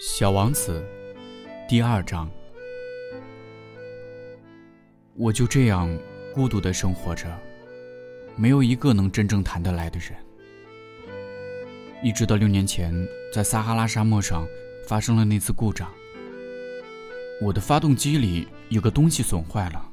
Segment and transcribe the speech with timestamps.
[0.00, 0.84] 小王子，
[1.68, 2.28] 第二章。
[5.14, 5.88] 我就这样
[6.34, 7.26] 孤独的生活着，
[8.34, 10.12] 没有一个能真正谈得来的人。
[12.02, 12.92] 一直到六年前，
[13.32, 14.44] 在撒哈拉沙漠上
[14.88, 15.88] 发生了那次故障，
[17.40, 19.90] 我的发动机里有个东西损坏了。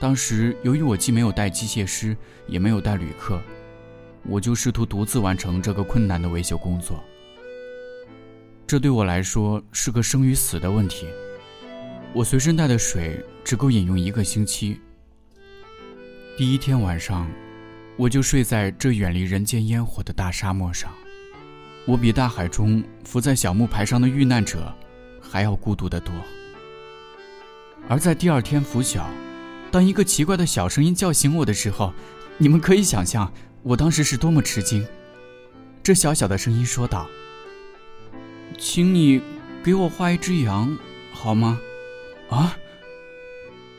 [0.00, 2.16] 当时由于我既没有带机械师，
[2.46, 3.38] 也没有带旅客，
[4.24, 7.04] 我就试图独自完成这个困难的维修工作。
[8.66, 11.06] 这对我来说是个生与死的问题。
[12.12, 14.80] 我随身带的水只够饮用一个星期。
[16.36, 17.30] 第一天晚上，
[17.96, 20.90] 我就睡在这远离人间烟火的大沙漠上。
[21.86, 24.74] 我比大海中浮在小木牌上的遇难者
[25.20, 26.12] 还要孤独得多。
[27.88, 29.08] 而在第二天拂晓，
[29.70, 31.94] 当一个奇怪的小声音叫醒我的时候，
[32.36, 34.84] 你们可以想象我当时是多么吃惊。
[35.84, 37.06] 这小小的声音说道。
[38.58, 39.20] 请你
[39.62, 40.76] 给我画一只羊，
[41.12, 41.60] 好吗？
[42.30, 42.56] 啊，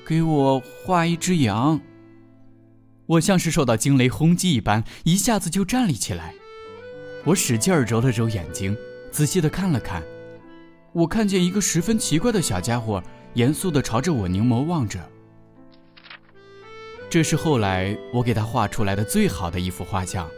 [0.06, 1.80] 给我画一只羊。
[3.06, 6.34] 我像是受到惊雷轰击一般，一下子就站立起来。
[7.26, 8.76] 我使劲儿揉了揉眼睛，
[9.12, 10.04] 仔细的看了看。
[10.94, 15.00] 我看见一个十分奇怪的小家伙，严肃的朝着我凝眸望着。
[17.10, 20.30] 这是后来我给他画出来的最好的一幅画像。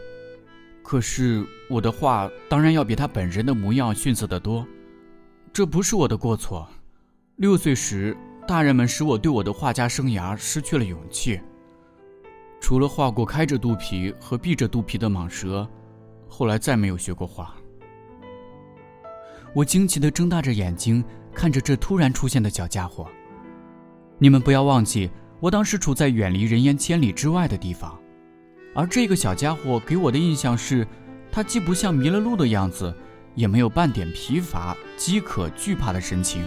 [0.89, 4.65] 可是我的画当然要比他本人的模样逊色得多，
[5.53, 6.67] 这不是我的过错。
[7.35, 11.39] 六岁时，大人们使我对我的画家生涯失去了勇气。
[12.59, 15.69] 除了画过开着肚皮和闭着肚皮的蟒蛇，
[16.27, 17.53] 后来再没有学过画。
[19.53, 23.07] 我惊奇地睁大着眼睛看着这突然出现的小家伙。
[24.17, 27.95] 你们不要忘记，我当时处在远离人烟千里之外的地方。
[28.75, 30.87] 而这个小家伙给我的印象是，
[31.31, 32.93] 他既不像迷了路的样子，
[33.35, 36.43] 也没有半点疲乏、饥渴、惧怕的神情。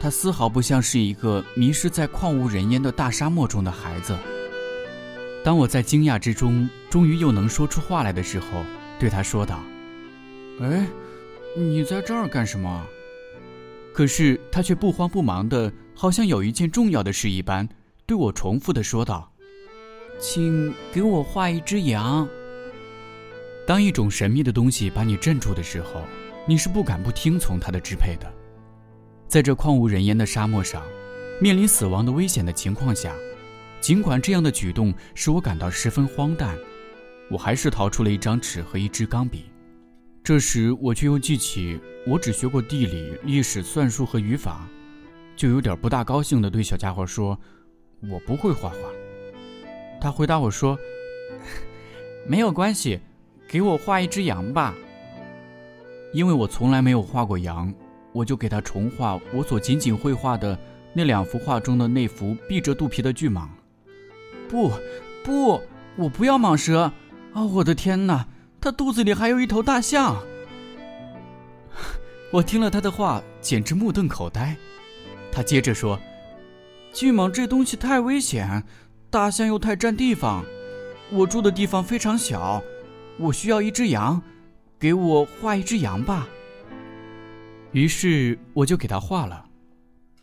[0.00, 4.16] 他丝毫不像是一个迷失在旷无人烟的大沙漠中的孩子。
[5.42, 8.64] 当我在惊讶之中，终于又能说出话来的时候，
[8.98, 9.60] 对他说道
[10.60, 10.86] ：“哎，
[11.56, 12.86] 你在这儿干什么？”
[13.94, 17.68] 可是他却不慌不忙的，好像有一件重要的事一般，
[18.06, 19.33] 对我重复的说道。
[20.18, 22.28] 请给我画一只羊。
[23.66, 26.02] 当一种神秘的东西把你镇住的时候，
[26.46, 28.30] 你是不敢不听从它的支配的。
[29.26, 30.82] 在这旷无人烟的沙漠上，
[31.40, 33.14] 面临死亡的危险的情况下，
[33.80, 36.56] 尽管这样的举动使我感到十分荒诞，
[37.30, 39.46] 我还是掏出了一张纸和一支钢笔。
[40.22, 44.68] 这时，我却又记起我只学过地理、历史、算术和语法，
[45.36, 47.38] 就有点不大高兴地对小家伙说
[48.08, 48.76] ：“我不会画画。”
[50.04, 50.78] 他回答我说
[52.28, 53.00] ：“没有关系，
[53.48, 54.74] 给我画一只羊吧。”
[56.12, 57.72] 因为我从来没有画过羊，
[58.12, 60.58] 我就给他重画我所仅仅绘画的
[60.92, 63.48] 那两幅画中的那幅闭着肚皮的巨蟒。
[64.46, 64.70] 不，
[65.24, 65.62] 不，
[65.96, 66.92] 我不要蟒蛇！
[67.32, 68.26] 啊，我的天哪，
[68.60, 70.22] 它肚子里还有一头大象！
[72.30, 74.54] 我听了他的话，简直目瞪口呆。
[75.32, 75.98] 他接着说
[76.92, 78.62] ：“巨蟒这东西太危险。”
[79.14, 80.44] 大象又太占地方，
[81.08, 82.60] 我住的地方非常小，
[83.16, 84.20] 我需要一只羊，
[84.76, 86.26] 给我画一只羊吧。
[87.70, 89.44] 于是我就给他画了，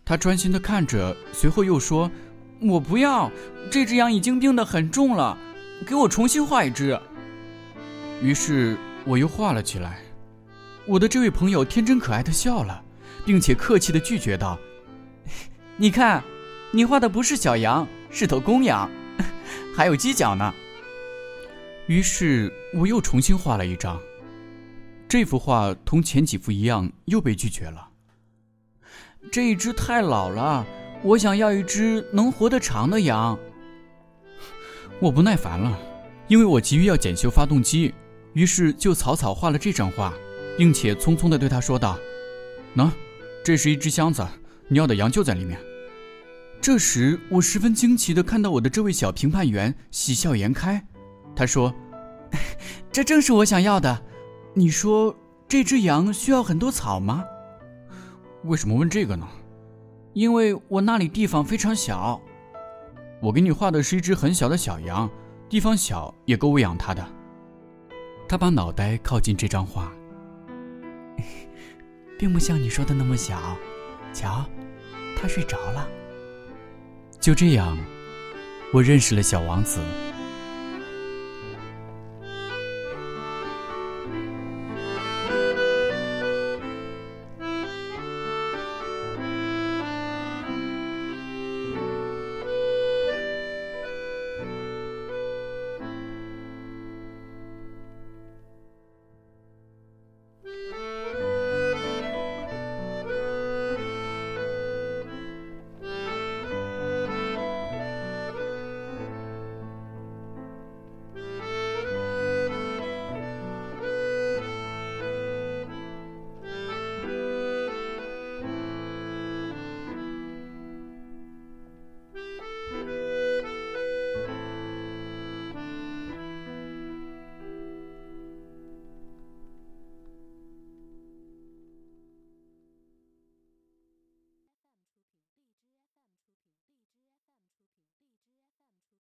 [0.03, 2.11] 他专心的看着，随后又说
[2.59, 3.31] ：“我不要，
[3.71, 5.37] 这只羊已经病得很重了，
[5.87, 6.99] 给我重新画一只。”
[8.21, 9.99] 于是我又画了起来。
[10.85, 12.83] 我的这位朋友天真可爱的笑了，
[13.23, 14.59] 并且客气的拒绝道
[15.79, 16.21] ：“你看，
[16.71, 18.89] 你画的不是小羊。”是头公羊，
[19.75, 20.53] 还有犄角呢。
[21.87, 23.99] 于是我又重新画了一张，
[25.07, 27.89] 这幅画同前几幅一样，又被拒绝了。
[29.31, 30.65] 这一只太老了，
[31.03, 33.37] 我想要一只能活得长的羊。
[34.99, 35.77] 我不耐烦了，
[36.27, 37.93] 因为我急于要检修发动机，
[38.33, 40.13] 于是就草草画了这张画，
[40.57, 41.97] 并且匆匆地对他说道
[42.75, 42.89] ：“喏，
[43.43, 44.25] 这是一只箱子，
[44.67, 45.59] 你要的羊就在里面。”
[46.61, 50.85] 这时，我十分惊奇地看到我的这位小评判员喜笑颜开。
[51.35, 51.73] 他说
[52.91, 54.03] ：“这正是我想要的。
[54.53, 55.15] 你说
[55.47, 57.23] 这只羊需要很多草吗？
[58.43, 59.27] 为什么问这个呢？
[60.13, 62.21] 因为我那里地方非常小。
[63.21, 65.09] 我给你画的是一只很小的小羊，
[65.49, 67.03] 地方小也够喂养它的。”
[68.29, 69.91] 他把脑袋靠近这张画，
[72.19, 73.57] 并不像你说的那么小。
[74.13, 74.45] 瞧，
[75.19, 75.87] 它睡着了。
[77.21, 77.77] 就这样，
[78.73, 79.79] 我认识了小王子。